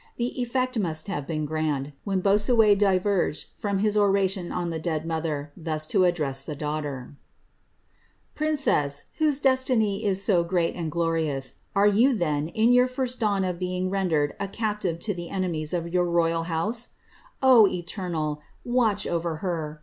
[0.17, 5.05] The effect must have been grand, when Boi^suet diverged from his oration on the dead
[5.05, 7.11] mother, thus to address the daughter:—
[8.31, 9.03] *• Prince«s.
[9.19, 13.59] whose destiny is so great and glorious, are you, then, in your first «!awn of
[13.59, 16.87] being rendered a captive to the enemies of your royal house
[17.41, 18.41] 1 O Eter nal!
[18.65, 19.79] watch over her!